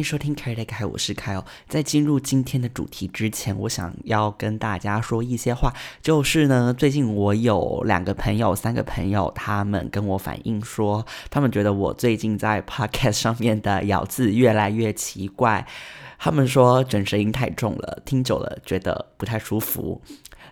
[0.00, 1.44] 迎收听凯瑞凯，我是凯哦。
[1.68, 15.66] 在进入今天的主题之前，我想要跟大家说一些话，就是呢，最近我有两个朋友、三个朋友，他们跟我反映说，他们觉得我最近在 podcast 上面的咬字越来越奇怪，
[16.18, 20.00] 他们说整声音太重了，听久了觉得不太舒服。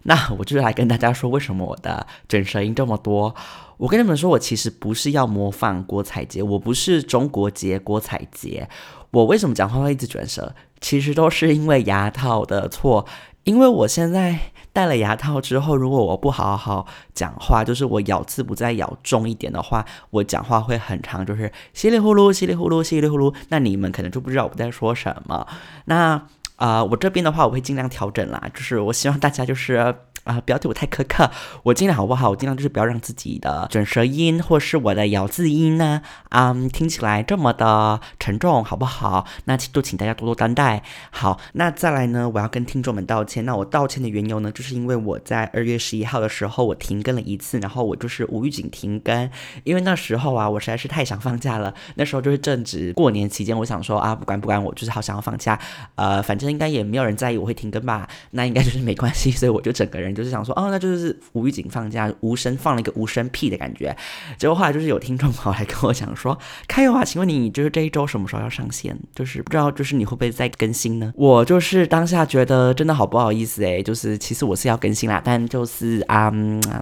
[0.02, 3.34] 那我就来跟大家说，为什么我的整舌音这么多。
[3.78, 8.68] 我跟你们说，我其实不是要模仿郭采洁，我不是中国结郭采洁。
[9.10, 10.54] 我为什么讲话会一直卷舌？
[10.80, 13.06] 其实都是因为牙套的错。
[13.44, 14.38] 因为我现在
[14.72, 23.34] 戴了牙套之后，如果我不好好讲话，就是我咬字不再咬重一点的话，我讲话会很长，就是稀里呼噜、稀里呼噜、稀里呼噜。
[23.48, 25.46] 那你们可能就不知道我在说什么。
[25.86, 26.22] 那
[26.56, 28.42] 啊，我这边的话，我会尽量调整啦。
[28.52, 29.94] 就是我希望大家就是。
[30.28, 31.30] 啊，不要对我太苛刻，
[31.62, 32.28] 我尽量好不好？
[32.28, 39.26] 我尽量就是不要让自己的卷舌音或是我的咬字音呢，嗯，听起来这么的沉重，好不好？
[39.46, 40.82] 那就请大家多多担待。
[41.10, 43.46] 好，那再来呢，我要跟听众们道歉。
[43.46, 49.30] 那我道歉的缘由呢，就是因为我在二月十一号的时候我停更了一次，然后我就是无预警停更，
[49.64, 51.72] 因为那时候啊，我实在是太想放假了。
[51.94, 55.58] 那时候就是正值过年期间，我想说啊，不管不管，我就是好想要放假。
[55.94, 60.17] 呃，反正应该也没有人在意我会停更吧，那应该就是没关系，所以我就整个人。
[60.18, 63.96] 就是想说，哦，那就是无预警放假，无声放了一个无声屁的感觉。
[64.36, 68.98] 结果后来就是有听众跑来跟我讲说，开友啊，请问你就是这一周什么时候要上线？
[69.14, 71.12] 就是不知道，就是你会不会再更新呢？
[71.16, 76.28] 我就是当下觉得真的好不好意思诶，就是其实我是要更新啦，但就是啊，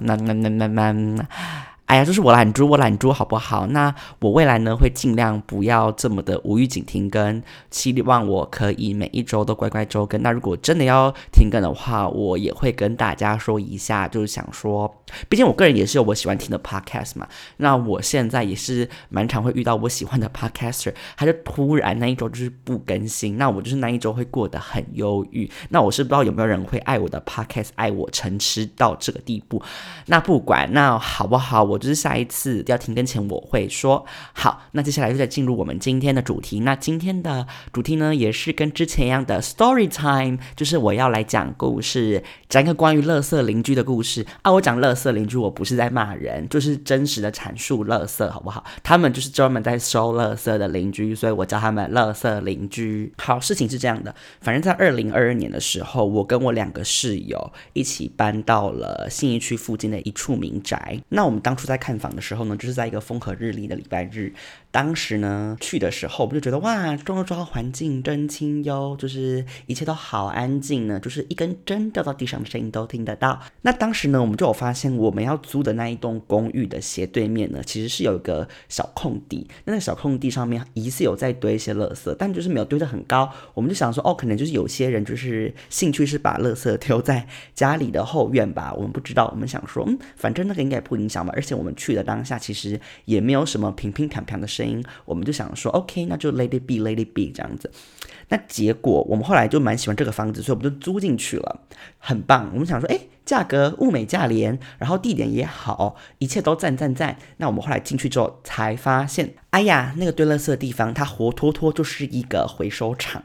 [0.01, 1.27] 那那那那那。
[1.87, 3.65] 哎呀，就是我懒猪，我懒猪，好不好？
[3.69, 10.21] 那我未来呢会尽量不要这么的无预警停更，希望我可以每一周都乖乖周更。
[10.21, 14.93] 那如果真的要停更的话，我也会跟大家说一下，就是想说，
[15.29, 17.29] 毕竟我个人也是有我喜欢听的 podcast 嘛。
[17.59, 25.49] 那我现在也是蛮常会遇到我喜欢的 podcaster，他就突然那一周就是不更新，那我就是那一周会过得很忧郁。
[25.69, 29.63] 那我是不知道有没有人会爱我的 podcast，爱我诚痴到这个地步。
[30.07, 31.76] 那不管那好不好，我。
[31.79, 36.61] 就是下一次要停更前我会说好，那接下来就再进入我们今天的主题。
[36.61, 44.53] 那今天的主题呢，也是跟之前一样的 story time，就是我要来讲故事，讲一个关于乐色邻居的故事啊。
[44.53, 48.65] 我讲乐色邻居，我不是在骂人，就是真实的阐述乐色，好不好？
[48.83, 53.13] 他们就是专门在收乐色的邻居，所以我叫他们乐色邻居。
[53.19, 60.99] 好，事情是这样的，反正在二零二二年的时候，我跟我两个室友一起搬到了信义区附近的一处民宅。
[61.11, 61.66] 那我们当初。
[61.67, 64.33] 在看房的时候呢，就是在一个风和日丽的礼拜日。
[64.71, 73.41] 当时呢去的时候，我们就觉得哇，中州环境真清幽，就是一切都好安静呢，就是一根针掉到地上的声音都听得到。
[73.63, 79.49] 那当时呢，我们就有发现，我们要租的那一栋公寓的斜对面呢，其实是有一个小空地。
[79.65, 83.29] 那个小空地上面疑似有在堆一些垃圾，但就是没有堆得很高。
[83.55, 88.73] 我们就想说，哦，可能就是有些人就是兴趣是把垃圾丢在家里的后院吧。
[88.75, 91.57] 我们不知道，我们想说，嗯，反正那个应该不影响吧，而且。
[91.57, 97.71] 我们去的当下，其实也没有什么平平平平的事声音，我们就想说，OK，那就 Lady be lady be 这样子。
[98.29, 101.61] 那结果我们后来就蛮喜欢这个房子，所以我们就租进去了，
[101.99, 102.51] 很棒。
[102.53, 102.99] 我们想说，哎。
[103.27, 107.19] 价格物美价廉，然后地点也好，一切都赞赞赞。
[107.37, 113.23] 那我们后来进去之后才发现，哎呀，那个堆垃圾的地方，它活脱脱就是一个回收厂。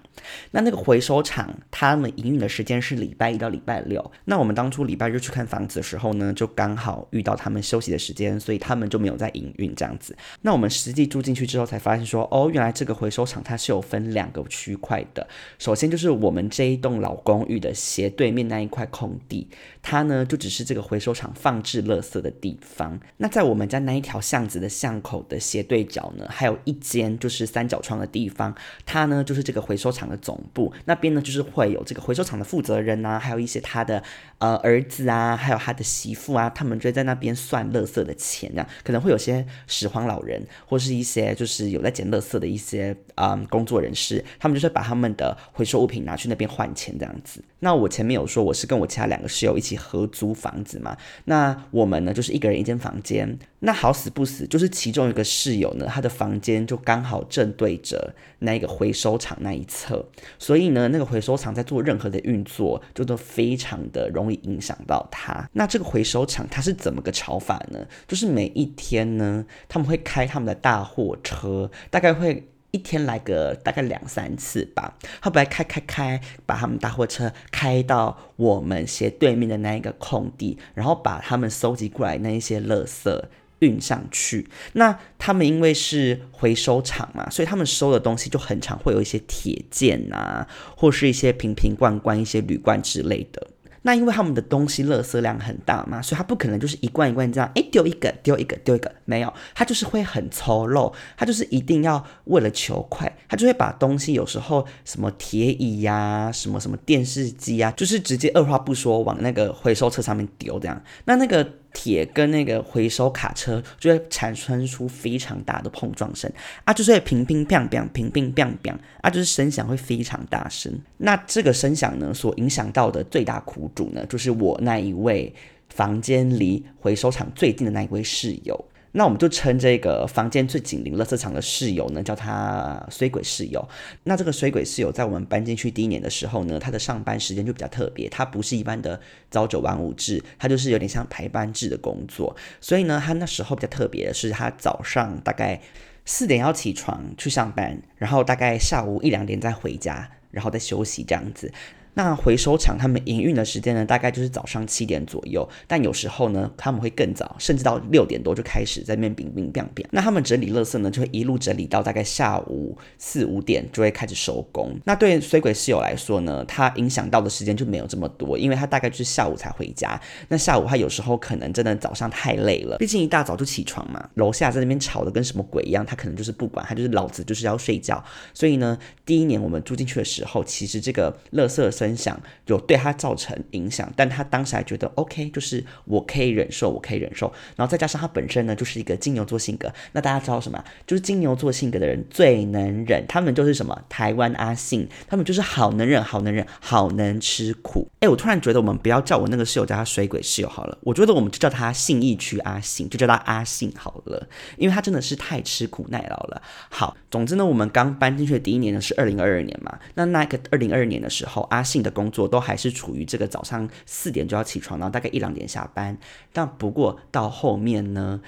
[0.51, 4.11] 那那个回收厂，他们营运的时间是礼拜一到礼拜六。
[4.25, 10.15] 那我们当初礼拜日去看房子的时候呢，就刚好遇到他们休息的时间，所以他们就没有在营运这样子。
[10.41, 15.27] 那我们实际住进去之后才发现说，哦，原来这个回收厂它是有分两个区块的。
[15.57, 19.47] 首先就是我们这一栋老公寓的斜对面那一块空地。
[19.81, 22.97] 它它呢，就只是这个回收厂放置垃圾的地方。
[23.17, 28.55] 那在我们家那一条巷子的巷口的斜对角呢，还有一间就是三角窗的地方。
[28.85, 30.71] 它呢，就是这个回收厂的总部。
[30.85, 34.01] 那边呢，就是会有这个回收厂的负责人啊，还有一些他的
[34.37, 38.57] 呃儿子啊，还有他的媳妇啊，他们就在那边算垃圾的钱。
[38.57, 47.43] 啊可能会有些拾荒老人，或是一些就是有在捡垃圾的一些啊工作人士，他们就是把他们的回收物品拿去那边换钱这样子。
[47.61, 49.77] 那我前面有说，我是跟我其他两个室友一起。
[49.81, 53.39] 合租房子嘛，那我们呢就是一个人一间房间。
[53.61, 60.05] 那好死不死，就是其中一个室友呢，他的房间就刚好正对着那个回收厂那一侧，
[60.37, 65.49] 所以呢，那个回收厂在做任何的运作，就都非常的容易影响到他。
[65.53, 67.85] 那这个回收厂它是怎么个炒法呢？
[68.07, 72.47] 就是每一天呢，他们会开他们的大货车，大概会。
[72.71, 83.23] 一天来个大概两三次吧，他不来开开开，把他们大货车开到我们斜对面的那一个空地，然后把他们收集过来那一些垃圾
[83.59, 84.47] 运上去。
[84.73, 93.47] 那他们因为是回收厂嘛，所以他们收的东西就很常会有一些铁件啊，或是一些瓶瓶罐罐、一些铝罐之类的。
[93.83, 111.47] 那因为他们的东西垃圾量很大嘛，所以他不可能就是一罐一罐这样，哎丢一个丢一个丢一个，没有，他就是会很粗陋，他就是一定要为了求快，他就会把东西有时候什么铁椅呀，什么什么电视机啊，就是直接二话不说往那个回收车上面丢这样，那那个。
[111.73, 116.31] 铁跟那个回收卡车就会产生出非常大的碰撞声
[116.63, 120.71] 啊，就是会乒乒乓乓，乒乒乓乓啊，就是声响会非常大声。
[120.97, 125.33] 那这个声响呢，所影响到的最大苦主呢，就是我那一位
[125.69, 128.65] 房间离回收厂最近的那一位室友。
[128.93, 133.65] 那我们就称这个房间最紧邻垃圾场的室友呢，叫他水鬼室友。
[134.03, 138.99] 那这个水鬼室友在我们搬进去第一年的时候呢，他的上班时间就比较特别，他不是一般的
[139.29, 142.35] 朝九晚五制，他就是有点像排班制的工作。
[142.59, 145.61] 所以呢，他那时候比较特别的是，他早上大概
[146.05, 151.51] 四点要起床去上班，然后大概下午一两点再回家，然后再休息这样子。
[151.93, 159.85] 那回收厂他们营运的时间呢，大概就是早上七点左右，但有时候呢，他们会更早，甚至到六点多就开始在那边冰冰冰冰。
[159.91, 164.73] 那他们整理垃圾呢，就会一路整理到大概下午四五点就会开始收工。
[164.85, 169.99] 那对水鬼室友来说呢，他影响到的时间就没有这么多，因为他大概就是下午才回家。
[170.29, 178.01] 那下午他有时候可能真的早上太累了，毕竟一大早就起床嘛，楼下在那边吵得跟什么鬼一样，他可能就是不管，他就是老子就是要睡觉。
[178.33, 181.69] 所以呢，第一年我们住进去的时候，其实这个垃圾。
[181.81, 187.33] 分享有对他造成影响，但他当时还觉得 OK，就是我可以忍受，我可以忍受。
[187.55, 189.67] 然后再加上他本身呢，就是一个金牛座性格。
[189.93, 190.63] 那大家知道什么？
[190.85, 193.75] 就是金牛座性格的人最能忍，他们就是什么？
[193.89, 197.89] 台湾阿信，他们就是好能忍，好能忍，好能吃苦。
[198.01, 204.27] 哎，我突然觉得我们不要叫我那个室友叫他水鬼室友好了，我觉得我们就叫他信义区阿信，就叫他阿信好了，
[204.57, 206.39] 因为他真的是太吃苦耐劳了。
[206.69, 211.63] 好，总之呢，我们刚搬进去的第一年呢是二零二二年嘛，那那个二零二二年的时候，阿。
[211.71, 215.97] 性的工作都还是处于这个早上四点就要起床，然后大概一两点下班。
[216.33, 218.19] 但不过到后面呢？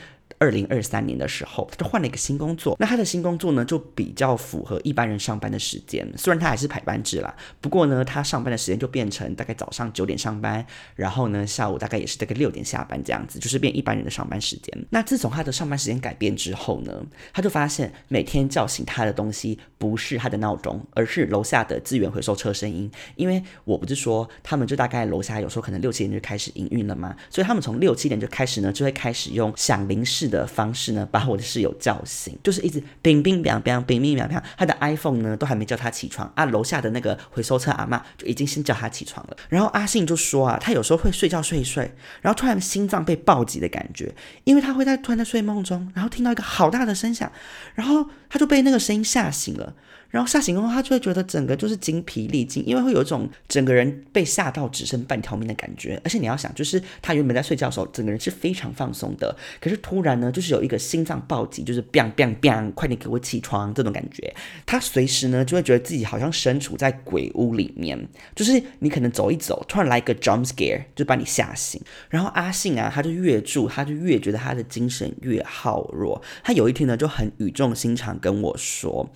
[0.44, 2.76] 二零二三年的时候，他就换了一个新工作。
[2.78, 6.06] 那他的新工作呢，就比较符合一般人上班的时间。
[6.18, 10.66] 虽然他还是排班制啦，不过呢，他上班的时间就变成大概早上九点上班，
[10.98, 14.86] 然后呢，下午大概也是大概六点下班这样子，就是变一般人的上班时间。
[14.90, 17.02] 那自从他的上班时间改变之后呢，
[17.32, 22.92] 他就发现每天叫醒他的东西不是他的闹钟，而是楼下的资源回收车声音。
[23.16, 27.16] 因为我不是说他们就大概楼下有时候可能六七点就开始营运了吗？
[27.30, 30.33] 所以他们从六七点就开始呢，就会开始用响铃式。
[30.34, 39.38] 的方式呢，把我的室友叫醒，就是一直冰冰冰冰冰冰冰凉，他的 iPhone 呢都还没叫他起床啊，楼下的那个回收车阿妈就已经先叫他起床了。
[39.48, 44.14] 然后阿信就说啊，他有时候会睡觉睡一睡，然后突然心脏被暴击的感觉，
[44.44, 47.32] 因为他会在突然在睡梦中，然后听到一个好大的声响，
[47.76, 49.76] 然后他就被那个声音吓醒了。
[50.14, 56.00] 然后吓醒后，他就会觉得整个就是精疲力尽，因为会有一种整个人被吓到只剩半条命的感觉。
[56.04, 64.32] 而且你要想，就是他原本在睡觉的时候，整个人是非常放松的，可是突然呢，就是有一个心脏暴击，就是 bang bang bang，快点给我起床这种感觉。
[64.68, 71.82] 他随时呢就会觉得自己好像身处在鬼屋里面，就是你可能走一走，突然来一个 jump scare，就把你吓醒。
[72.10, 76.22] 然后阿信啊，他就越住，他就越觉得他的精神越耗弱。
[76.44, 79.10] 他有一天呢就很语重心长跟我说。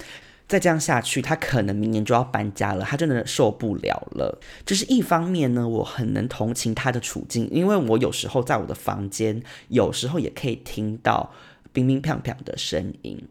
[0.47, 2.85] 再这样下去，他可能明年就要搬家了。
[2.85, 4.39] 他真的受不了了。
[4.65, 11.31] 就是一方面呢，我很能同情他的处境，因为我有时候在我的房间，有时候也可以听到
[11.73, 13.21] 冰冰乓乓的声音。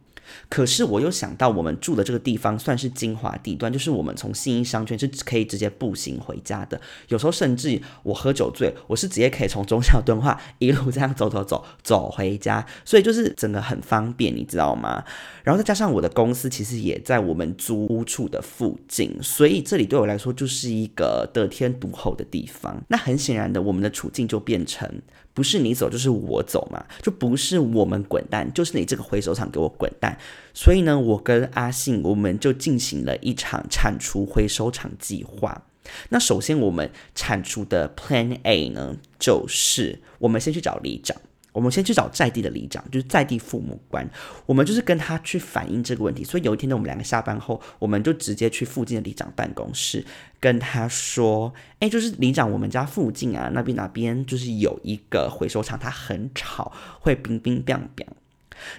[0.49, 6.81] 可是我又想到，我们住的这个地方算是精华地段，就是我们从信义商圈是可以直接步行回家的。
[7.09, 15.05] 有时候甚至我喝酒醉，我是直接可以从中小敦化一路这样走走走走回家， 所以就是整个很方便，你知道吗？
[15.43, 22.83] 然后再加上我的公司其实也在我们租屋处的附近，所以这里对我来说就是一个得天独厚的地方。
[22.89, 25.03] 那很显然的，我们的处境就变成。
[25.37, 30.17] 不是你走就是我走嘛，就不是我们滚蛋，就是你这个回收厂给我滚蛋。
[30.55, 35.67] 所以呢，我跟阿信我们就进行了一场铲除回收厂计划。
[36.09, 41.15] 那首先我们铲除的 Plan A 呢，就是我们先去找里长。
[41.57, 44.07] 我们先去找在地的里长，就是在地父母官，
[44.45, 46.23] 我们就是跟他去反映这个问题。
[46.23, 50.05] 所以有一天呢，我们两个下班后，我们就直接去附近的里长办公室，
[50.39, 56.71] 跟他说：“哎，就是里长，我们家附近啊，那边哪边就是有一个回收厂，它很吵，
[57.01, 58.07] 会冰冰冰冰。”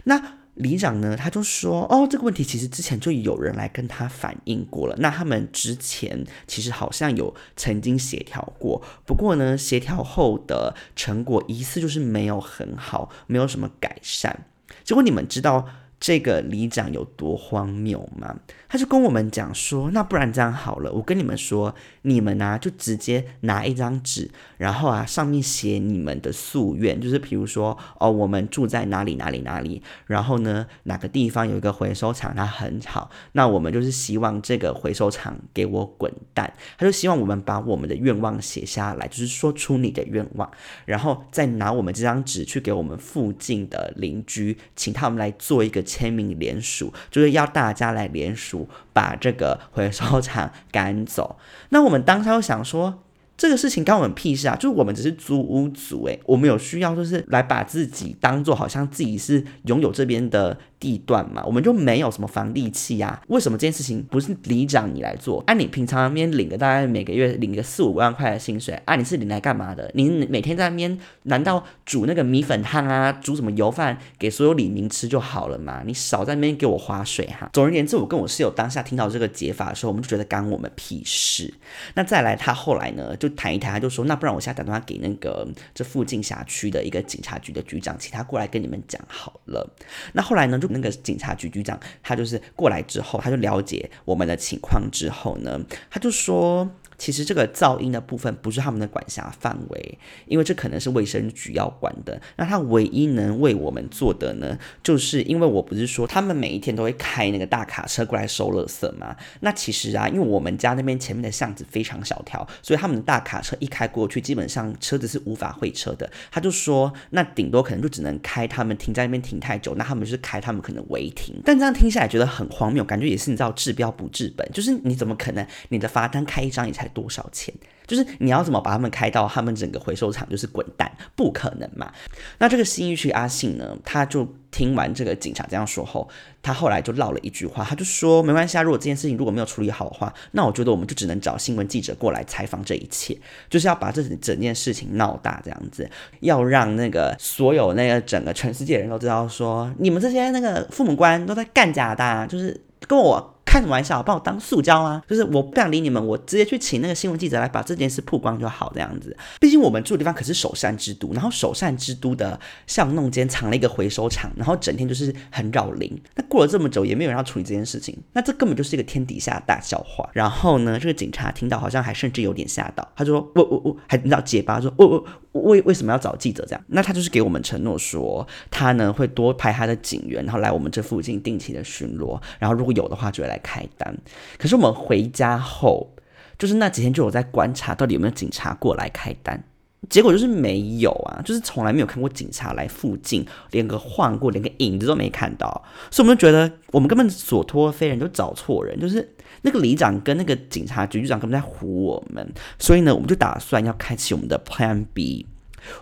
[0.05, 4.95] 那里长呢，他就说，哦，这个问题其实之前就有人来跟他反映过了。
[4.99, 14.45] 那他们之前其实好像有曾经协调过，不过呢，协调后的成果疑似就是没有很好，没有什么改善。
[14.83, 15.67] 结果你们知道？
[15.99, 18.35] 这个里长有多荒谬吗？
[18.69, 36.53] 他就跟我们讲说，那不然这样好了，我跟你们说，你们呢就直接拿一张纸，然后啊上面写你们的夙愿，就是比如说哦，我们住在哪里哪里哪里，然后呢哪个地方有一个回收厂，它很好，那我们就是希望这个回收厂给我滚蛋。
[36.77, 40.49] 他就希望我们把我们的愿望写下来，就是说出你的愿望，
[40.85, 45.83] 然后再拿我们这张纸去给我们附近的邻居，请他们来做一个。
[45.87, 48.56] 签名联署，就是要大家来联署，
[48.93, 51.37] 把这个回收厂赶走。
[51.69, 53.03] 那我们当时又想说。
[53.37, 54.55] 这个事情关我们屁事啊！
[54.55, 63.21] 就是我们只是租屋族，诶，我们有需要就是来把自己当做好像自己是拥有这边的地段嘛，我们就没有什么房地契啊？
[63.27, 65.41] 为什么这件事情不是里长你来做？
[65.47, 69.89] 按你平常那边领个大概每个月领个四五万块的薪水，啊，你是领来干嘛的？
[69.93, 75.83] 你每天在那边难道煮那个米粉汤啊，煮什么油饭给所有李民吃就好了嘛？
[75.85, 77.49] 你少在那边给我划水哈！
[77.53, 81.53] 总而言之，我跟我室友当下听到这个解法的时候，我们就觉得干我们屁事。
[81.93, 83.27] 那再来，他后来呢就。
[83.37, 89.75] 谈一谈，他就说：“那不然我现在打电话给那个这附近辖区的一个警察局的局长，请他过来跟你们讲好了。”
[90.13, 95.59] 那后来呢，就那个警察局局长，他就是过来之后，他就了解我们的情况之后呢，
[95.89, 96.69] 他就说。
[96.97, 102.19] 其实这个噪音的部分不是他们的管辖范围，因为这可能是卫生局要管的。
[102.37, 109.15] 那他唯一能为我们做的呢，就是因为我不是说他们每一天都会开那个大卡车过来收垃圾吗？
[109.41, 116.09] 那其实啊，因为我们家那边前面的巷子非常小条，所以他们的大卡车一开过去，基本上车子是无法会车的。
[116.31, 121.35] 他就说，那顶多可能就只能开他们停在那边停太久，那他们就是开他们可能违停。
[121.45, 126.86] 但这样听下来觉得很荒谬，感觉也是你知道治标不治本，就是你怎么可能你的罚单开一张你才。
[126.89, 127.53] 多少钱？
[127.85, 131.89] 就是你要怎么把他们开到他们整个回收厂就是滚蛋，不可能嘛？
[132.37, 136.05] 那这个新一区阿信呢，他就听完这个警察这样说后，
[136.41, 143.17] 他后来就唠了一句话，他就说没关系啊，如果这件事情如果没有处理好的话，那我觉得我们就只能找新闻记者过来采访这一切，
[143.49, 145.89] 就是要把这整件事情闹大这样子，
[146.19, 153.33] 要让那个所有那个整个全世界人都知道说，你们这些那个父母官都在干假的，就是跟我。
[153.57, 154.03] 开什么玩笑？
[154.03, 155.01] 把我当塑胶啊？
[155.07, 159.15] 就是我不想理你们，我直接去请那个新闻记者来把这件事曝光就好，这样子。
[159.39, 165.99] 毕竟我们住的地方可是首善之都，然后首善之都的巷弄间藏了一个回收厂，然后整天就是很扰邻。
[166.15, 170.07] 那过了这么久，也没有人要处理这件事情，那这根本就是一个天底下大笑话。
[170.13, 175.05] 然后呢，这个警察听到好像还甚至有点吓到，他就说：“我我我，还你知道结巴说，我我
[175.43, 176.63] 为为什么要找记者这样？
[176.67, 183.95] 那他就是给我们承诺说，他呢会多派他的警员，然后来我们这附近定期的巡逻，然后如果有的话就会来。”开单，
[184.37, 185.91] 可是我们回家后，
[186.37, 189.41] 就是那几天就有在观察，到底有没有警察过来开单，
[189.89, 199.07] 结果就是没有啊，就是从来没有看过警察来附近，连个晃过，连个影子都没看到，所以我们就觉得我们根本所托非人，就找错人，就是
[199.43, 202.27] 那个里长跟那个警察局局长根本在唬我们，
[202.59, 205.25] 所以呢，我们就打算要开启我们的 Plan B，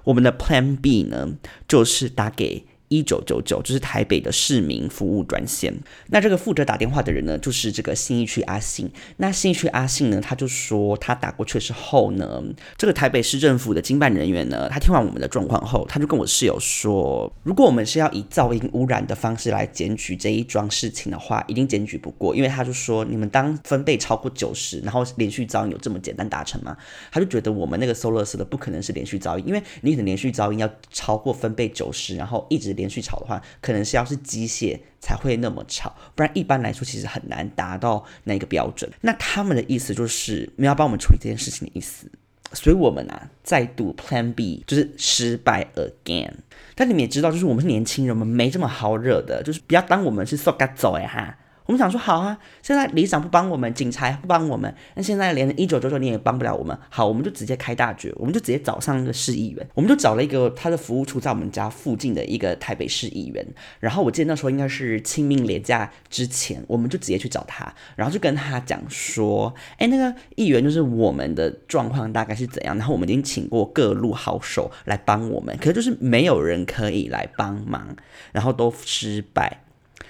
[0.04, 1.30] 我们的 Plan B 呢，
[1.68, 2.66] 就是打给。
[2.96, 5.74] 一九九九就是台北的市民服务专线。
[6.08, 8.90] 那这个负责打电话的人呢，就是这个信义区阿信。
[9.18, 12.42] 那信义区阿信呢，他就说他打过去之后呢，
[12.78, 26.78] 这个台北市政府的经办人员呢，他听完我们的状况后，他就跟我室友说，如果我们是要以噪音污染的方式来检举这一桩事情的话，一定检举不过，因为他就说你们当分贝超过九十，然后连续噪音有这么简单达成吗？
[27.12, 32.76] 他就觉得我们那个 s o l a 的不可能是连续噪音，因为你的连续噪音要超过分贝九十，然后一直。
[32.76, 38.90] 连连续吵的话，可能是要是机械才会那么吵，不然一般来说其实很难达到那个标准。
[39.02, 42.10] 那他们的意思就是没有帮我们处理这件事情的意思，
[42.54, 46.32] 所以我们啊再度 Plan B 就是失败 again。
[46.76, 51.38] 但你们也知道，就是我们是年轻人，我们没这么好惹的，就是不要当我们是 so g 走哎哈。
[51.66, 56.78] 我们想说好啊，现在里长不帮我们，警察不帮我们，那现在连一九九九年也帮不了我们。
[56.90, 63.44] 好，我们就直接开大决，我们就直接找上那个市议员，我们就找了一个他的服务处在我们家附近的一个台北市议员。
[63.80, 77.96] 然后我记得那时候应该是清明连假之前，我们就直接去找他，然后就跟他讲说，哎，那个议员就是我们的状况大概是怎样，然后我们已经请过各路好手来帮我们，可是就是没有人可以来帮忙，
[78.32, 79.65] 然后都失败。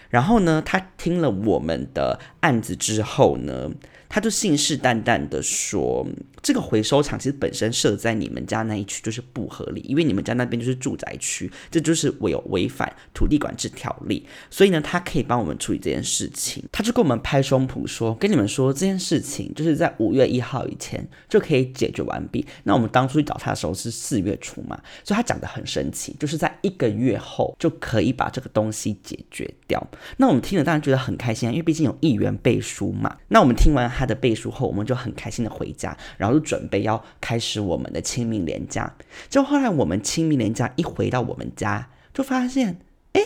[0.09, 3.71] 然后呢，他听了我们的案子之后呢，
[4.07, 6.05] 他就信誓旦旦的说，
[6.45, 16.63] 这个回收厂其实本身设在你们家那一区就是不合理，因为你们家那边就是住宅区，这就是我有违反土地管制条例，所以呢，他可以帮我们处理这件事情。
[16.71, 22.45] 他就跟我们拍胸脯说，跟你们说这件事情就是在五月一号以前就可以解决完毕。
[22.61, 29.83] 那我们当初去找他的时候是四月初嘛，所以他讲的很神奇，就是在一个月后就可以把这个东西解决掉。
[30.17, 33.17] 那我们听了当然觉得很开心啊，因为毕竟有议员背书嘛。
[33.29, 38.93] 那我们听完他的背书后，我们就很开心的回家，然后就准备要开始我们的清明连假。
[39.29, 42.79] 就后来我们清明连假一回到我们家，就发现，
[43.13, 43.21] 哎，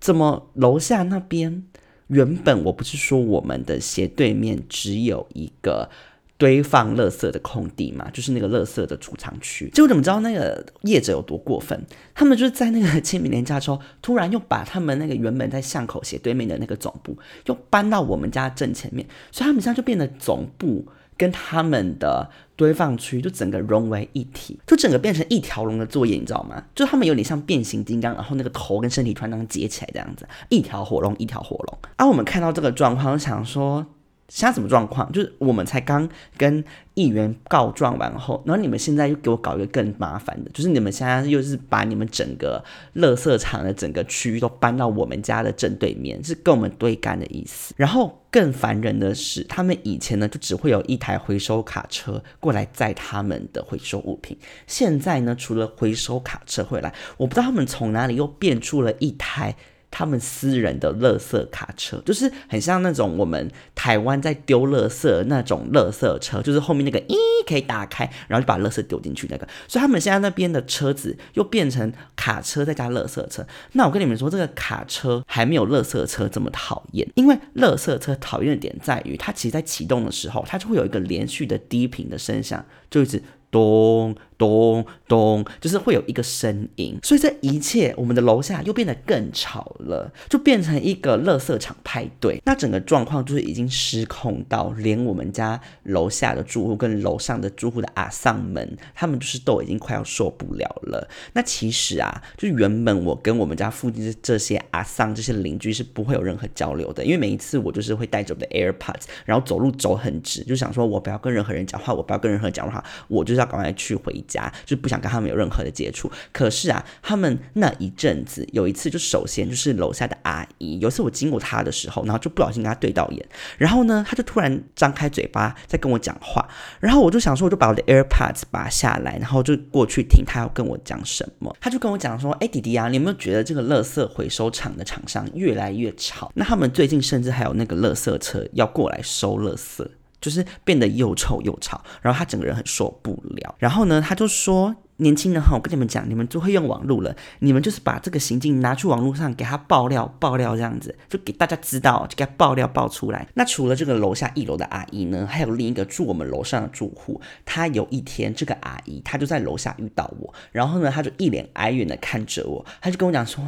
[0.00, 1.64] 怎么楼下那边
[2.06, 5.90] 原本我不是说我们的斜对面只有一个。
[6.38, 9.70] 堆放垃圾的空地嘛，就是那个垃圾的储藏区。
[9.72, 11.80] 就怎么知道那个业者有多过分？
[12.16, 17.16] 他们就是在那个清明年假之后，突然又把他们那个原本在巷口斜对面的那个总部，
[17.46, 20.84] 又搬到我们家正前面，所以他们现在就变得总部
[21.16, 26.62] 跟他们的堆放区就整个融为一体，就整个变成一条龙的作业，你知道吗？
[26.74, 31.78] 就他们有点像变形金刚，然后那个头跟身体突然能结起来这样子，一条火龙，一条火龙。
[31.96, 33.86] 而我们看到这个状况，想说。
[34.28, 35.12] 现在什么状况？
[35.12, 36.64] 就是我们才刚跟
[36.94, 42.64] 议员告状完后，然后你们现在又给我搞一个更麻烦的，就是你们现在又是把你们整个
[42.94, 47.74] 垃圾场的整个区域都搬到我们家的正对面，是跟我们对干的意思。
[47.76, 54.36] 然后更烦人的是，他们以前呢就只会有一台回收卡车过来载他们的回收物品，
[54.66, 59.54] 现在呢除了回收卡车回来，我不知道他们从哪里又变出了一台。
[59.92, 67.14] 他们私人的垃圾卡车，就是很像那种我们台湾在丢垃圾那种垃圾车，就是后面那个咦
[67.46, 69.46] 可以打开，然后就把垃圾丢进去那个。
[69.68, 73.46] 所以他们现在那边的车子又变成卡车再加垃圾车。
[73.72, 83.22] 那我跟你们说，这个卡车还没有垃圾车这么讨厌，因为垃圾车讨厌的点在于，它其实在启动的时候，它就会有一个连续的低频的声响，就一直。
[83.52, 92.40] 咚咚咚，就是会有一个声音，所以这一切，我们的楼下又变得更吵了，就变成一个垃圾场派对。
[92.44, 101.06] 那整个状况就是已经失控到，连我们家楼下的住户跟楼上的住户的阿丧们，他们就是都已经快要受不了了。
[101.34, 113.52] 那其实啊，就原本我跟我们家附近的这些阿丧这些邻居是不会有任何交流的，因为每一次我就是会带着我的 AirPods，然后走路走很直，就想说我不要跟任何人讲话，我不要跟任何人讲话，我就是要。
[113.52, 116.10] 赶快去回家，就不想跟他们有任何的接触。
[116.32, 123.28] 可是啊，他们那一阵子有一次，就首先就是楼下的阿姨，有一次我经过她的时候，然后就不小心跟她对到眼，
[123.58, 126.48] 然后呢，她就突然张开嘴巴在跟我讲话，
[126.80, 131.54] 然后我就想说，我就把我的 AirPods 拔下来，然后就过去听她要跟我讲什么。
[131.60, 136.32] 她就跟我讲说：“哎，弟弟啊，你有没有觉得这个垃圾回收厂的厂商越来越吵？
[136.34, 139.86] 那他们最近甚至还有那个垃圾车要过来收垃圾。”
[140.22, 143.54] 就是变得又臭又吵，然后他整个人很受不了。
[143.58, 153.26] 然后呢，他就说：“年轻人哈，我跟你们讲，你们就会用网络了，你们就是把这个行径拿去网络上给他爆料爆料，这样子就给大家知道，就给他爆料爆出来。
[153.34, 163.44] 那除了这个楼下一楼的阿姨呢，还有另一个住我们楼上的住户，他有一天这个阿姨她就在楼下遇到我，然后呢，他就一脸哀怨的看着我，他就跟我讲说。”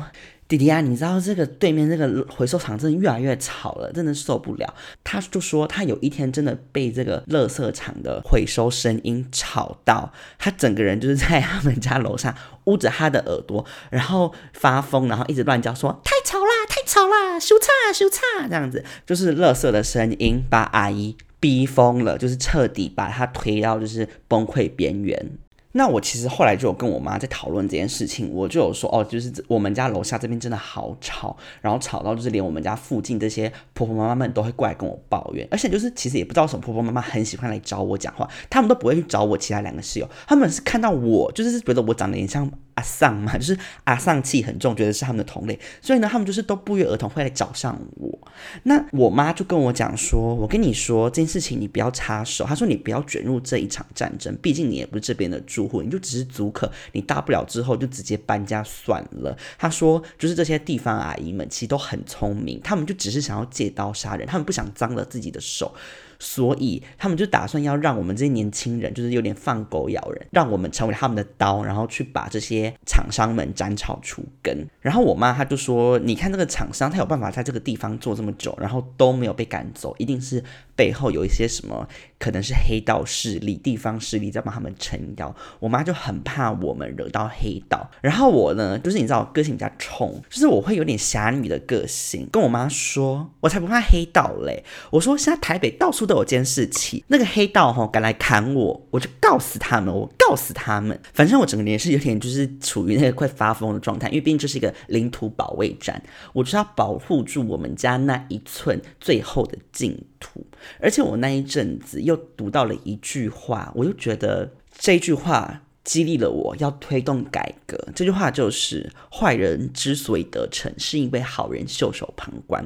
[0.55, 4.75] 弟弟啊，你知道这个对面这个回收厂真的越来越吵了，真的受不了。
[5.03, 12.33] 他就说他有一天真的被这个垃圾场的回收声音吵到，他整个人就是在他们家楼上
[12.67, 25.33] 捂着他的耳朵，然后发疯，然后一直乱叫说太吵啦，太吵啦，修差修差这样子，就是垃圾的声音把阿姨逼疯了，就是彻底把他推到就是崩溃边缘。
[25.77, 42.51] 那我其实后来就有跟我妈在讨论这件事情，我就有说哦，就是我们家楼下这边真的好吵，然后吵到就是连我们家附近这些婆婆妈妈们都会过来跟我抱怨，而且就是其实也不知道什么婆婆妈妈很喜欢来找我讲话，他们都不会去找我其他两个室友，他们是看到我就是觉得我长得也像。
[42.75, 48.19] 阿丧嘛， 就是阿丧气很重，觉得是他们的同类，所以呢，他们就是都不约而同会来找上我。
[48.65, 65.73] 那我妈就跟我讲说：“我跟你说这件事情，你不要插手。”她说：“你不要卷入这一场战争，毕竟你也不是这边的住户，你就只是租客，你大不了之后就直接搬家算了。”她说：“就是这些地方阿姨们其实都很聪明，他们就只是想要借刀杀人，他们不想脏了自己的手。”
[66.19, 74.67] 所以他们就打算要让我们这些年轻人，就是有点放狗咬人，让我们成为他们的刀，然后去把这些厂商们斩草除根。
[74.81, 80.43] 然后我妈她就说：“你看这个厂商，他有办法在这个地方做这么久，然后都没有被赶走，一定是
[80.77, 85.35] 背后有一些什么可能是黑道势力、地方势力在帮他们撑腰。
[85.59, 94.65] 我妈就很怕我们惹到黑道，然后我呢，就是你知道，我个性比较冲，就是我会有点侠女的个性，跟我妈说，我才不怕黑道嘞。
[94.91, 100.99] 我说现在台北到处都有监视器，那个黑道哈敢来砍我，我就告死他们，我告死他们。
[101.13, 110.45] 反正我整个人是有点就是处于那个快发疯的状态，因为毕竟这是一个领土保卫战，我就是要保护住我们家那一寸最后的净土。
[110.81, 117.79] 而且我那一阵子又读到了一句话，我就觉得这句话激励了我要推动改革。
[117.95, 122.65] 这句话就是：坏人之所以得逞，是因为好人袖手旁观。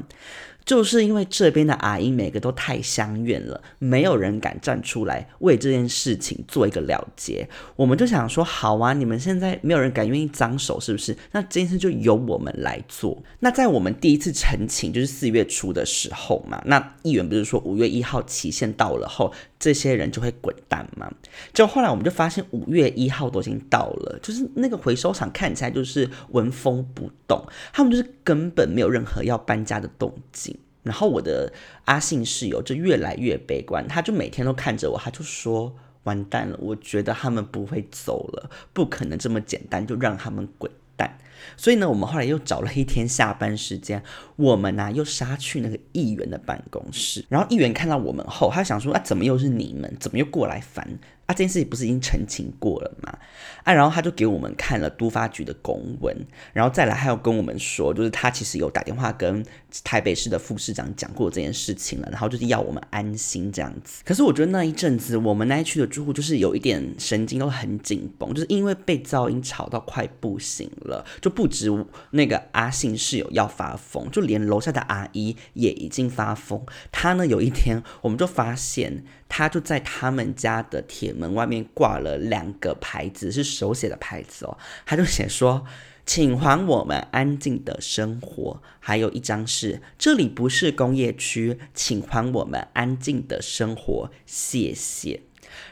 [0.68, 7.48] 就是因为这边的阿姨每个都太相怨了，没有人敢站出来为这件事情做一个了结。
[7.74, 11.16] 我们就想说，好啊，你们现在没有人敢愿意脏手，是不是？
[11.33, 13.16] 那这件事就由我们来做。
[13.38, 21.11] 那在我们第一次澄清，就是四月初的时候嘛，那议员不是说五月一号期限到了后，这些人就会滚蛋吗？
[21.53, 30.57] 就后来我们就发现五月一号都已经到了，就是那个回收厂看起来就是纹风不动，他们就是根本没有任何要搬家的动静。
[30.85, 31.53] 然后我的
[31.85, 41.18] 阿信室友就越来越悲观，他就每天都看着我，他就说：“完蛋了，我觉得他们不会走了，不可能这么简单就让他们滚蛋。”
[41.57, 44.03] 所以呢，我们后来又找了一天下班时间，
[44.37, 47.24] 我们呢又杀去那个议员的办公室。
[47.29, 49.96] 然后议员看到我们后，他想说：“啊，怎么又是你们？
[49.98, 53.18] 怎么又过来烦？”啊，这件事情不是已经澄清过了吗？
[53.62, 56.16] 啊，然后他就给我们看了都发局的公文，
[56.55, 59.44] 然后再来还要跟我们说，就是他其实有打电话跟
[59.85, 64.02] 台北市的副市长讲过这件事情了，然后就是要我们安心这样子。
[64.04, 71.68] 可是我觉得那一阵子，我们那一区的住户就是有一点神经都很紧绷，就是因为被噪音吵到快不行了，就不止
[72.11, 76.64] 那个阿信室友要发疯，就连楼下的阿姨也已经发疯。
[76.90, 79.04] 他呢，有一天我们就发现。
[79.31, 84.57] 他就在他们家的铁门外面挂了两个牌子，是手写的牌子哦。
[84.87, 85.62] 他就写说
[86.09, 95.21] ：“请还我们安静的生活。”还有一张是：“这里不是工业区，请还我们安静的生活，谢谢。”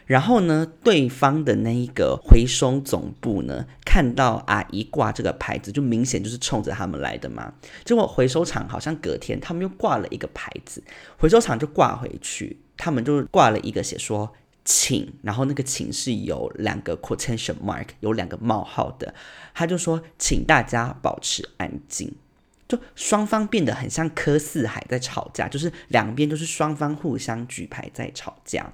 [0.05, 7.55] 然后呢，对方的那一个回收总部呢，看到阿姨挂这个牌子，就明显就是冲着他们来的嘛。
[7.85, 10.83] 结果回收厂好像隔天他们又挂了一个牌子，
[11.17, 12.61] 回收厂就挂回去。
[12.77, 14.31] 他们就挂了一个写说
[14.67, 19.15] 请，然后那个请是有两个 quotation mark，有两个冒号的。
[19.55, 22.13] 他就说请大家保持安静，
[22.69, 28.71] 就双方变得很像柯四海在吵架，就是两边都是双方互相举牌在吵架。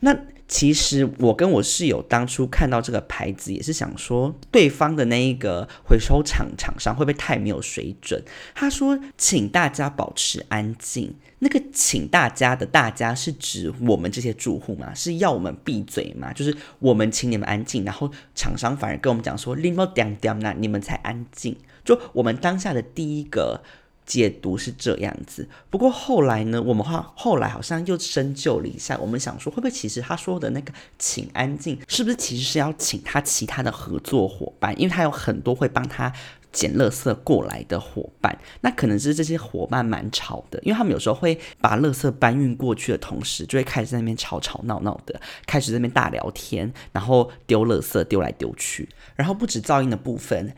[0.00, 0.16] 那
[0.48, 8.20] 其实我跟我室友当初看到这个牌子，也是想说，对方的那一个回收厂厂商会不会太没有水准？
[8.54, 11.14] 他说，请大家保持安静。
[11.38, 14.92] 那个请大家的大家是指我们这些住户吗？
[14.92, 16.32] 是要我们闭嘴吗？
[16.32, 21.56] 就是我们请你们安静，然后厂商反而跟我们讲说，你们点点那你们才安静。
[21.84, 23.62] 就我们当下的第一个。
[24.10, 34.76] 解读是这样子，不过后来呢，我们话后来好像又深究了一下，我们想说，会不会其实他说的那个“请安静”，是不是其实是要请他其他的合作伙伴？
[34.76, 36.12] 因为他有很多会帮他
[36.50, 50.52] 捡垃圾过来的伙伴，那可能是这些伙伴蛮吵的，因为他们有时候会把垃圾搬运过去的同时，就会开始在那边吵吵闹闹的，开始在那边大聊天，然后丢垃圾丢来丢去，然后不止噪音的部分。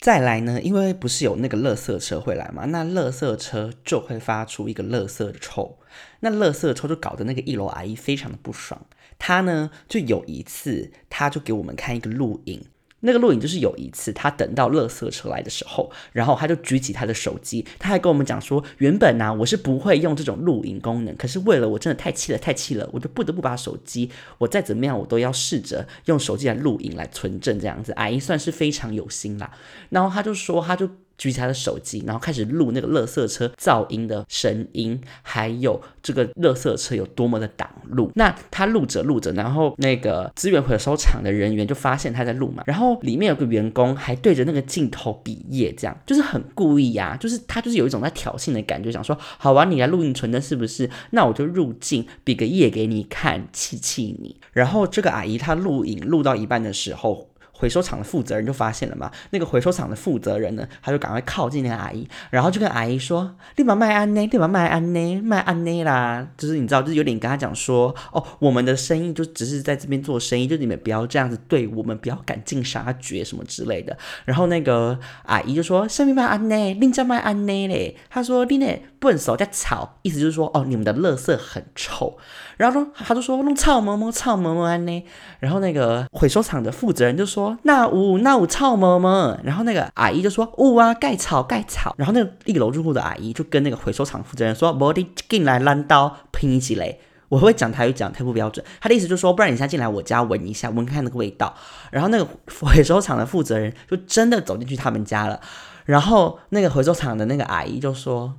[0.00, 5.80] 再来呢，因为不是有那个垃圾车会来嘛，那垃圾车就会发出一个垃圾臭，
[6.20, 8.86] 那垃圾臭就搞得那个一楼阿姨非常的不爽。
[9.18, 12.64] 她呢就有一次，她就给我们看一个录影。
[13.00, 27.92] 那个录影就是有一次，他等到垃圾车来的时候，然后他就举起他的手机，他还跟我们讲说，原本呢我是不会用这种录影功能，可是为了我真的太气了，太气了，我就不得不把手机，我再怎么样我都要试着用手机来录影来存证这样子。
[27.92, 29.50] 阿姨算是非常有心啦，
[29.90, 30.90] 然后他就说，他就。
[31.18, 38.10] 举起他的手机，然后开始录那个垃圾车噪音的声音，还有这个垃圾车有多么的挡路。
[38.14, 50.88] 那他录着录着，然后那个资源回收厂的人员就发现他在录嘛，然后里面有个员工还对着那个镜头比耶，这样就是很故意呀，就是他就是有一种在挑衅的感觉，想说好玩你来录音存的是不是？
[51.10, 54.36] 那我就入镜比个耶给你看，气气你。
[54.52, 57.30] 然后这个阿姨她录影录到一半的时候。
[57.58, 78.66] 回收厂的负责人就发现了嘛，那个回收厂的负责人呢，他就赶快靠近那个阿姨，然后就跟阿姨说：“立马卖安呢，立马卖安呢，卖安呢啦。”就是你知道，就是有点跟他讲说：“哦，我们的生意就只是在这边做生意，就你们不要这样子对我们，不要赶尽杀绝什么之类的。”然后那个阿姨就说：“下面卖安呢，另家卖安呢嘞。”他说：“你呢
[79.00, 82.16] 不能手在吵，意思就是说，哦，你们的垃圾很臭。”
[82.56, 85.04] 然后说，他就说弄臭么么臭么么安呢。
[85.40, 87.47] 然后那个回收厂的负责人就说。
[87.62, 96.96] 那五那五操么么，然后那个阿姨就说五啊盖草盖草，然后那个一楼住户的阿姨就跟那个回收厂负责人说，我得进来烂刀拼起来。
[97.28, 101.54] 我会讲台语讲太不标准，他的意思就是说，不然你现在进来我家闻一下，闻看那个味道。
[101.90, 102.26] 然后那个
[102.58, 105.38] 回收厂的负责人就真的走进去他们家了，
[105.84, 108.32] 然后那个回收厂的那个阿姨就说，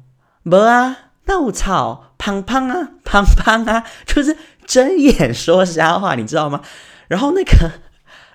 [0.44, 6.62] 不啊那五草胖胖啊胖胖啊，就是睁眼说瞎话，你知道吗？
[7.10, 7.72] 然后那个。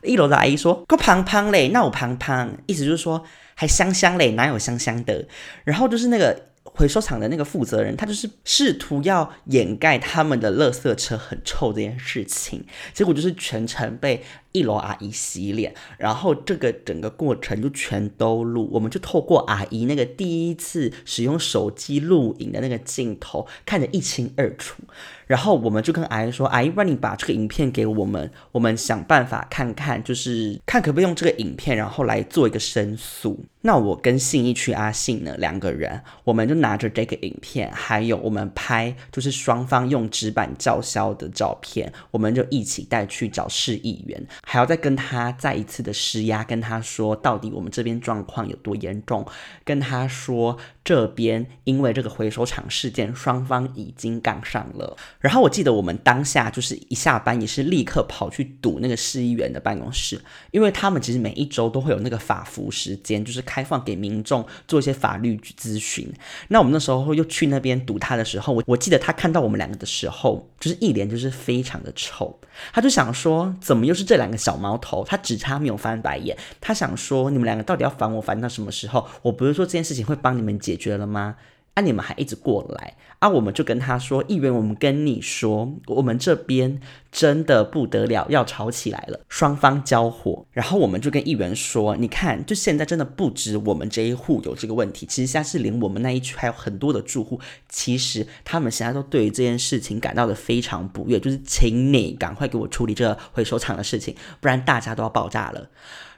[0.04, 5.26] 一楼的阿姨说：“够胖胖嘞，那我胖胖，意思就是说还香香嘞，哪有香香的？”
[5.64, 14.22] 然后就是那个回收厂的那个负责人，他就是试图要掩盖他们的垃圾车很臭这件事情，结果就是全程被。
[14.54, 24.82] 一楼阿姨洗脸，然后这个整个过程就全都录，我们就透过阿姨那个第一次使用手机录影的那个镜头，看得一清二楚。
[25.26, 44.22] 然后我们就跟阿姨说：“阿姨，不然你把这个影片给我们，我们想办法看看，就是看可不可以用这个影片，然后来做一个申诉。”那我跟信义区阿信呢两个人，我们就拿着这个影片，还有我们拍就是双方用纸板叫嚣的照片，我们就一起带去找市议员。
[44.44, 49.26] 还要再跟他再一次的施压，跟他说到底我们这边状况有多严重，
[49.64, 54.96] 跟他说这边因为这个回收厂事件，双方已经杠上了。
[55.18, 66.12] 然后我记得我们当下就是一下班也是立刻跑去堵那个市议员的办公室，因为他们其实每一周都会有那个法服时间，就是开放给民众做一些法律咨询。
[66.48, 72.38] 那我们那时候又去那边堵他的时候，我我记得他看到我们两个的时候，就是一脸就是非常的臭，
[72.72, 74.38] 他就想说怎么又是这两个。
[74.44, 76.36] 小毛头，他只差没有翻白眼。
[76.60, 79.06] 他想说，你们两个到底要烦我烦到什么时候？
[79.22, 81.36] 我不是说这件事情会帮你们解决了吗？
[81.74, 83.28] 啊，你们还一直过来啊！
[83.28, 90.46] 我们就跟他说，议员，我们跟你说，我们这边真的不得了，要吵起来了，双方交火。
[90.52, 105.68] 然后我们就跟议员说，你看，就现在真的不止我们这一户有这个问题，其实现在是连我们那一区还有很多的住户，其实他们现在都对于这件事情感到的非常不悦，就是请你赶快给我处理这回收厂的事情，不然大家都要爆炸了。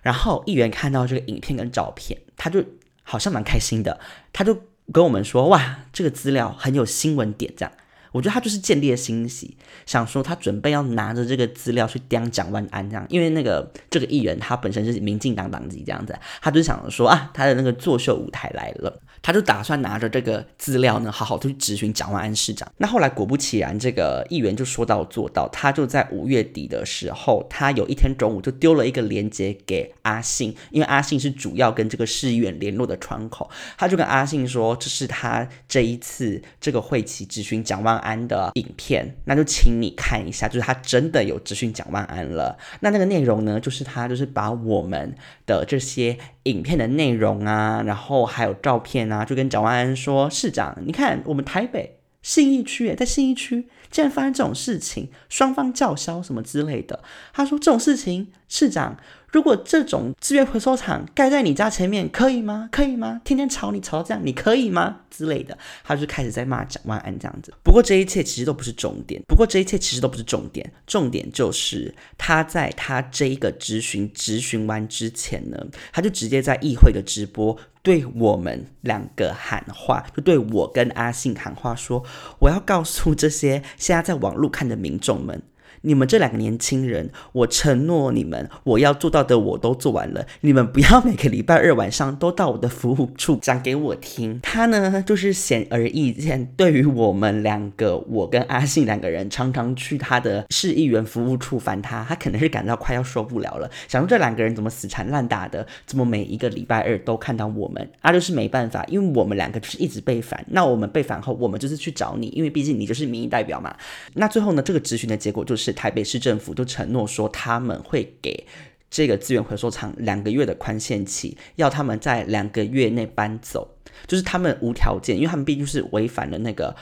[0.03, 2.63] 然后议员看到这个影片跟照片，他就
[3.03, 3.99] 好像蛮开心的，
[4.35, 4.55] 他就。
[4.93, 7.73] 跟我们说哇，这个资料很有新闻点，这样，
[8.13, 19.01] 我觉得他就是建立了欣喜，想说他准备要拿着这个资料去刁蒋万安这样，因为那个这个议员他本身是民进党党籍这样子，他就想说啊，他的那个作秀舞台来了。
[19.23, 22.71] 他就打算拿着这个资料呢，好好去质询蒋万安市长。
[22.77, 42.57] 那后来果不其然，这个议员就说到做到，他就在五月底的时候，他有一天中午就丢了一个链接给阿信，因为阿信是主要跟这个市议员联络的窗口，他就跟阿信说，这是他这一次这个会期质询蒋万安安的影片，那就请你看一下，就是他真的有质询蒋万安了。
[42.81, 45.15] 那那个内容呢，就是他就是把我们
[45.45, 46.17] 的这些。
[46.47, 57.03] 影片的内容啊，然后还有照片啊，就跟蒋万安说：“市长，你看我们台北信义区，在信义区竟然发生这种事情，双方叫嚣什么之类的。”
[57.35, 58.97] 他说：“这种事情，市长。”
[59.33, 62.69] 如果这种资源回收厂盖在你家前面，可以吗？
[62.73, 63.21] 可以吗？
[63.25, 64.99] 天天吵你吵到这样，你可以吗？
[65.11, 67.53] 之类的，他就开始在骂蒋万安这样子。
[67.63, 69.21] 不过这一切其实都不是重点。
[69.27, 70.71] 不过这一切其实都不是重点。
[70.87, 75.59] 重点就是他在他这一个质询质询完之前呢，
[75.93, 82.03] 他就直接在议会的直播对我们两个喊话，就对我跟阿信喊话说
[82.41, 85.43] ：“我要告诉这些现在在网络看的民众们。”
[85.83, 90.27] 你们这两个年轻人，我承诺你们，我要做到的我都做完了。
[90.41, 94.41] 你们不要每个礼拜二晚上都到我的服务处讲给我听。
[94.43, 107.89] 他呢，就是显而易见，对于我们两个，我跟阿信两个人常常去他的市议员服务处烦他，他可能是感到快要受不了了，想说这两个人怎么死缠烂打的，怎么每一个礼拜二都看到我们？
[108.01, 110.45] 啊，就是没办法，因为我们两个就是一直被烦。
[110.49, 113.77] 那我们被烦后，我们就是去找你，因为毕竟你就是民意代表嘛。
[114.15, 115.66] 那最后呢，这个咨询的结果就是。
[115.67, 118.47] 是台北市政府都承诺说他们会给
[118.89, 123.77] 这个资源回收厂两个月的宽限期，要他们在两个月内搬走，
[124.07, 126.75] 就是他们无条件，因为他们毕竟是违反了那个。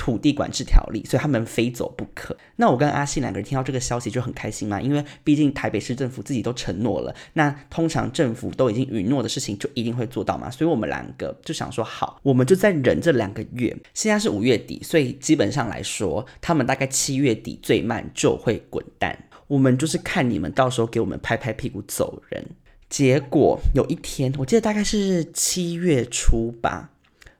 [0.00, 2.34] 土地管制条例，所以他们非走不可。
[2.56, 13.76] 那我跟阿信两个人听到这个消息就很开心嘛，因为毕竟台北市政府自己都承诺了，那通常政府都已经允诺的事情就一定会做到嘛，所以我们两个就想说好，我们就在忍这两个月。
[13.92, 19.14] 现在是五月底，所以基本上来说，他们大概七月底最慢就会滚蛋。
[19.48, 22.42] 我们就是看你们到时候给我们拍拍屁股走人。
[22.88, 26.90] 结果有一天，我记得大概是七月初吧，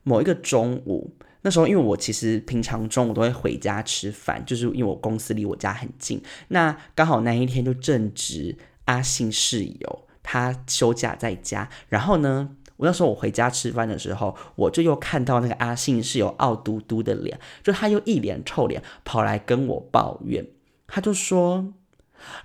[0.02, 1.10] 某一个中午。
[1.42, 6.22] 那时候，因为我其实平常中午都会回家吃饭，就是因为我公司离我家很近。
[6.48, 20.46] 那刚好那一天就正值阿信室友他休假在家，然后呢，我那时候我回家吃饭的时候，我就又看到那个阿信室友傲嘟嘟的脸，就他又一脸臭脸跑来跟我抱怨，
[20.86, 21.72] 他就说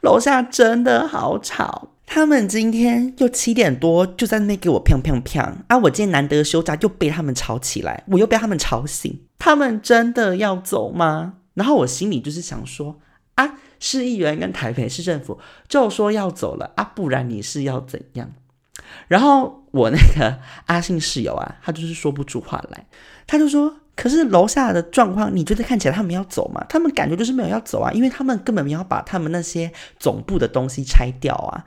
[0.01, 1.94] 楼下真的好吵。
[2.06, 5.78] 他们今天又七点多就在那边给我砰砰砰啊！
[5.78, 9.22] 我今天难得休假，又被他们吵起来，我又被他们吵醒。
[9.39, 11.36] 他们真的要走吗？
[11.56, 13.00] 然后我心里就是想说
[13.34, 18.32] 啊，市议员跟台北市政府就说要走了啊，不然你是要怎样？
[19.08, 22.86] 然后我那个阿信室友啊，他就是说不出话来，
[23.28, 23.78] 他就说。
[23.98, 26.62] 可是楼下的状况，你觉得看起来他们要走吗？
[26.68, 31.63] 他们感觉就是没有要走啊，因为他们根本没有把他们那些总部的东西拆掉啊。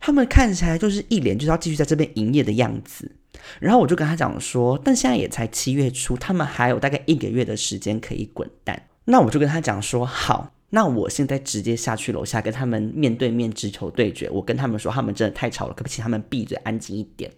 [0.00, 3.10] 他们看起来就是一脸就是要继续在这边营业的样子。
[3.58, 8.82] 然后我就跟他讲说，但现在也才七月初，他们还有大概一个月的时间可以滚蛋。
[9.04, 10.52] 那我就跟他讲说，好。
[10.72, 17.28] 那我现在直接下去楼下跟他们面对面直球对决，我跟他们说他们真的太吵了，可不可以请他们闭嘴安静一点？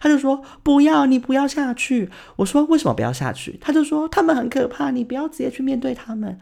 [0.00, 2.08] 他就说不要，你不要下去。
[2.36, 3.58] 我说为什么不要下去？
[3.60, 6.38] 他就说他们很可怕，你不要直接去面对他们。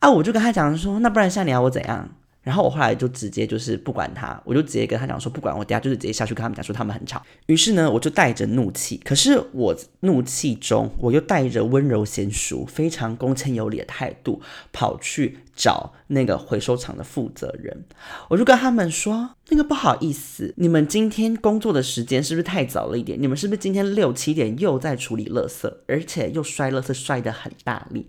[0.00, 2.08] 啊，我就跟他讲说，那不然像你要我怎样？
[2.46, 7.20] 然后我后来就直接就是不管他，我就直接跟他讲说，不管我等下就是直接下去跟他们讲说他们很吵。
[7.46, 14.40] 于是呢，我就带着怒气，可是我怒气中我又带着温柔娴熟、非常恭谦有礼的态度，
[14.72, 17.84] 跑去找那个回收厂的负责人。
[18.28, 23.20] 我就跟他们说，那个不好意思，你们今天工作的时间是不是太早了一点？
[23.20, 28.06] 你们是不是今天六七点又在处理垃圾，而且又摔垃圾摔得很大力？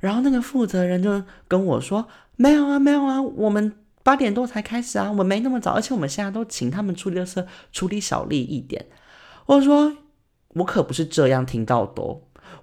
[0.00, 2.08] 然后那个负责人就跟我说。
[2.36, 3.72] 没有啊，没有啊，我们
[4.02, 8.86] 八点多才开始啊，我没那么早，而且我们现在都请他们处理的是处理小利一点。
[9.46, 9.92] 我说
[10.54, 12.02] 我可不是这样听到的，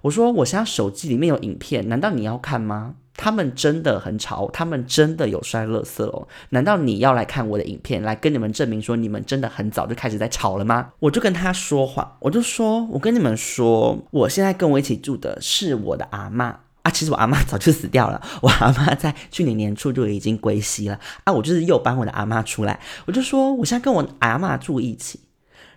[0.02, 2.94] 我说我现在手机里面有影片，难道你要看吗？
[3.16, 10.90] 他们真的很吵，他们真的有摔垃圾哦，难道你要来看我的影片，来跟你们证明说你们真的很早就开始在吵了吗？
[10.98, 16.58] 我就跟他说谎，我就说我跟你们说，我现在跟我一起住的是我的阿妈。
[16.84, 18.20] 啊，其实我阿妈早就死掉了。
[18.40, 21.00] 我阿妈在去年年初就已经归西了。
[21.24, 22.78] 啊，我就是又搬我的阿妈出来。
[23.06, 25.20] 我就说，我现在跟我阿妈住一起。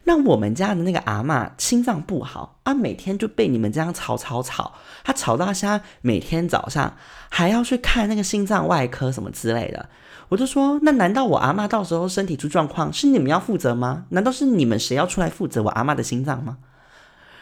[0.04, 6.96] 那我们家的那个阿妈心脏不好啊，每天就被你们这样吵吵吵，她吵到现在每天早上
[7.30, 9.90] 还要去看那个心脏外科什么之类的。
[10.30, 14.06] 我就说，那难道我阿妈到时候身体出状况是你们要负责吗？
[14.10, 16.58] 难道是你们谁要出来负责我阿妈的心脏吗？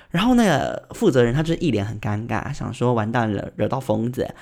[0.09, 4.33] 然后那个负责人他就一脸很尴尬，想说完蛋了，惹到疯子。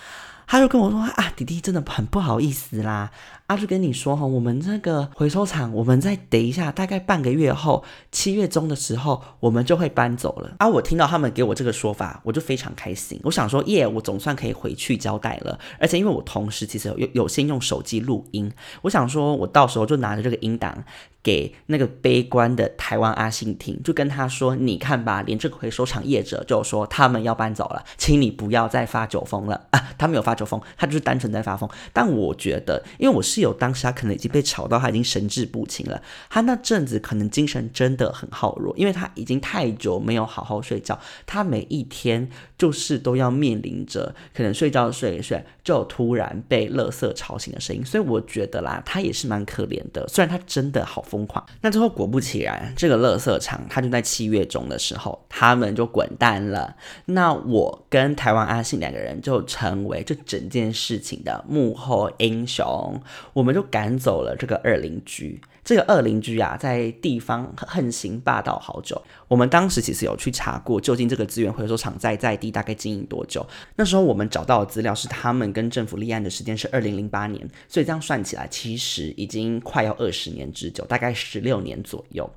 [0.45, 3.10] 他就跟我说啊，弟弟真的很不好意思啦。
[3.54, 10.56] 他，就跟你说哈，我们这个回收厂，我们再等一下，大概半个月后，七月中的时候，我们就会搬走了。
[10.58, 13.20] 啊，我听到他们给我这个说法，我就非常开心。
[13.24, 15.60] 我想说，耶，我总算可以回去交代了。
[15.80, 20.84] 而且因为我同时其实有有先用手机录音，我想说我到时候就拿着这个音档
[21.22, 29.94] 给那个悲观的台湾阿信听，就跟他说，你看吧，连这个回收厂业者就说他们要搬走了，请你不要再发酒疯了啊！
[30.00, 31.70] 他没有发酒疯，他就是单纯在发疯。
[31.94, 33.42] 但我觉得，因为我是。
[33.43, 36.01] 有当时他可能已经被吵到，他已经神志不清了。
[36.29, 40.99] 他那阵子可能精神真的很耗弱，因为他已经太久没有好好睡觉。
[41.25, 42.29] 他每一天
[42.63, 47.84] 就是都要面临着可能睡觉睡一睡，就突然被垃圾吵醒的声音。
[47.84, 50.08] 所以我觉得啦，他也是蛮可怜的。
[50.08, 51.45] 虽然他真的好疯狂。
[51.60, 56.73] 那最后果不其然，这个垃圾场他就在七月中的时候，他们就滚蛋了。
[57.04, 62.97] 那我跟台湾阿信两个人就成为这整件事情的幕后英雄。
[63.34, 65.41] 我们就赶走了这个二邻居。
[65.63, 69.02] 这个二邻居啊，在地方横行霸道好久。
[69.28, 73.45] 我们当时其实有去查过，究竟这个资源回收厂在在地大概经营多久？
[73.78, 82.30] 那时候我们找到的资料是，他们跟政府立案的时间是二零零八年，所以这样算起来，其实已经快要二十年之久，大概十六年左右。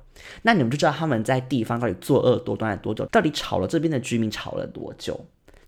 [0.43, 3.05] 那你们就知道他们在地方到底作恶多端了多久？
[3.07, 5.19] 到底吵了这边的居民吵了多久？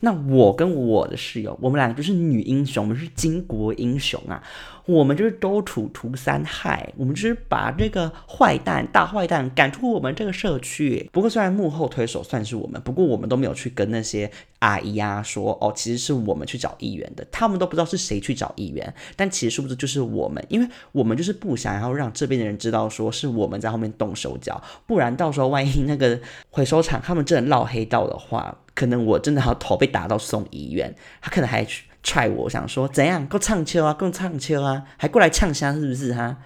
[0.02, 4.42] 那我跟我的室友，我们两个就是女英雄，我们是巾帼英雄啊！
[4.90, 11.08] 我们就是周楚除三害，我们就是把这个坏蛋、大坏蛋赶出我们这个社区。
[11.14, 18.92] 不过虽然幕后推手算是我们，不过我们都没有去跟那些阿姨啊说哦，其实是我们去找议员的，他们都不知道是谁去找议员。
[19.16, 20.44] 但其实是不是就是我们？
[20.50, 31.84] 因为我们就是不想要让这边的人知道说是我们在后面动手脚，不然到时候万一那个回收厂他们真的闹黑道的话，可能我真的要头被打到送医院，他可能还去。
[32.02, 33.26] 踹我，想说怎样？
[33.28, 36.38] 够唱秋啊，够唱秋啊，还过来呛香是不是哈？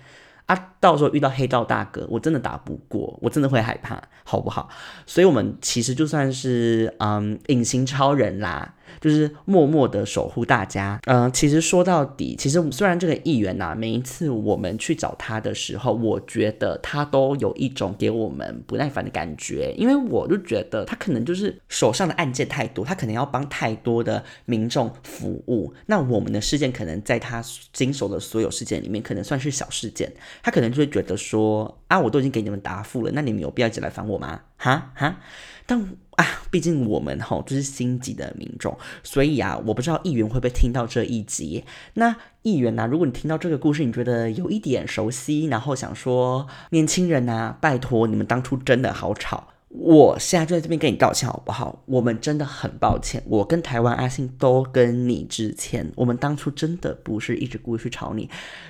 [0.47, 4.67] 啊，到时候遇到黑道大哥，我真的打不过，我真的会害怕，好不好？
[5.05, 8.73] 所以，我们其实就算是嗯，隐形超人啦。
[9.01, 10.99] 就是默默的守护大家。
[11.07, 25.73] 嗯，其实说到底，其实虽然这个议员呐，每一次我们去找他的时候，我觉得他都有一种给我们不耐烦的感觉，因为我就觉得他可能就是手上的案件太多，他可能要帮太多的民众服务。
[25.87, 30.11] 那我们的事件可能在他经手的所有事件里面，可能算是小事件，
[30.43, 34.41] 他可能就会觉得说啊，我都已经给你们答复了，那你们有必要一直来烦我吗？
[34.57, 35.17] 哈哈，
[35.65, 35.97] 但。
[36.15, 41.63] 啊，毕竟我们哈就是心急的民众，所以啊，我不知道议员会不会听到这一集。
[41.95, 51.81] 那议员呐，如果你听到这个故事，你觉得有一点熟悉，然后想说年轻人呐，拜托你们当初真的好吵，我现在就在这边跟你道歉好不好？
[51.87, 58.29] 我们真的很抱歉，我跟台湾阿信都跟你致歉，我们当初真的不是一直故意去吵你，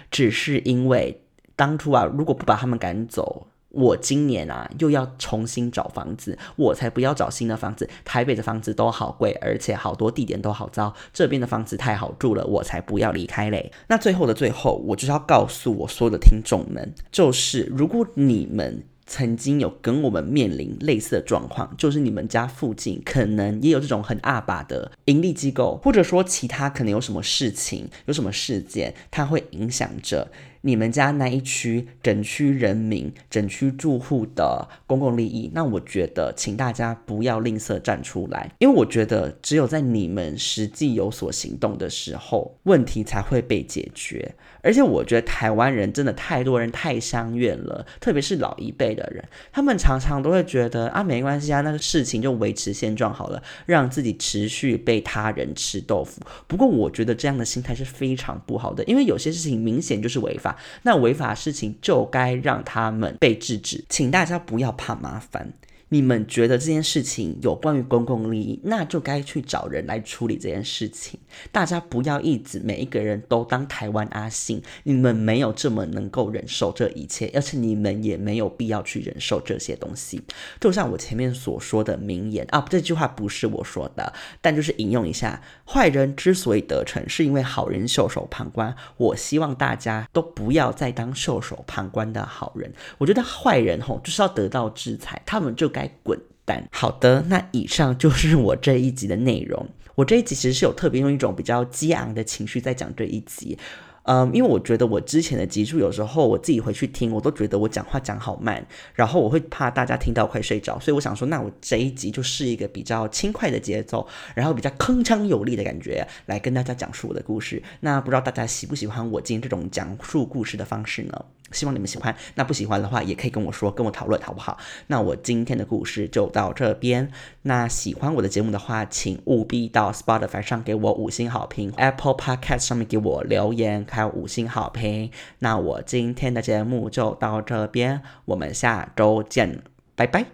[0.10, 1.23] 只是因为
[1.56, 3.48] 当初啊，如果不把他们赶走。
[3.76, 7.90] 我今年啊又要重新找房子，我才不要找新的房子。
[8.06, 13.72] 台北的房子都好贵，而且好多地点都好糟，这边的房子太好住了，我才不要离开嘞。
[13.88, 30.28] 那最后的最后，我就是要告诉我所有的听众们，就是如果你们曾经有跟我们面临类似的状况，就是你们家附近可能也有这种很阿爸的盈利机构，或者说其他可能有什么事情、有什么事件，它会影响着。
[30.66, 44.34] 你们家那一区整区人民、整区住户的公共利益，那我觉得，请大家不要吝啬站出来，因为我觉得只有在你们实际有所行动的时候，问题才会被解决。
[44.64, 56.22] 而且我觉得台湾人真的太多人太相怨了，特别是老一辈的人，他们常常都会觉得啊，没关系啊，那个事情就维持现状好了，让自己持续被他人吃豆腐。
[56.48, 60.58] 不过我觉得这样的心态是非常不好的，因为有些事情明显就是违法。
[60.84, 65.52] 那违法事情就该让他们被制止，请大家不要怕麻烦。
[65.94, 71.20] 你们觉得这件事情有关于公共利益，那就该去找人来处理这件事情。
[71.52, 80.20] 大家不要一直每一个人都当台湾阿信，你们没有这么能够忍受这一切，而且你们也没有必要去忍受这些东西。
[80.60, 88.76] 就像我前面所说的名言啊，这句话不是我说的，但就是引用一下：坏人之所以得逞，是因为好人袖手旁观。
[88.98, 92.74] 我希望大家都不要再当袖手旁观的好人。
[92.98, 95.83] 我觉得坏人吼就是要得到制裁，他们就该。
[96.04, 96.68] 滚蛋！
[96.72, 99.68] 好的，那以上就是我这一集的内容。
[99.96, 103.58] 我这一集其实是有特别用一种比较激昂的情绪在讲这一集。
[104.06, 108.62] 嗯，因为我觉得我之前的集数有时候我自己回去听，我都觉得我讲话讲好慢，
[108.96, 114.06] 然后我会怕大家听到快睡着，所以我想说，那我这一集就是一个比较轻快的节奏，
[114.36, 117.64] 然后比较铿锵有力的感觉来跟大家讲述我的故事。
[117.80, 121.26] 那不知道大家喜不喜欢我今天这种讲述故事的方式呢？
[121.54, 122.16] 希望你们喜欢。
[122.36, 124.58] 那不喜欢的话，也可以跟我说，跟我讨论，好不好？
[124.88, 127.12] 那我今天的故事就到这边。
[127.44, 133.86] 那喜欢我的节目的话，请务必到 Spotify 上给我五星好评，Apple Podcast 上面给我留言。
[133.90, 139.62] 还有五星好评，那我今天的节目就到这边，我们下周见，
[139.96, 140.26] 拜拜。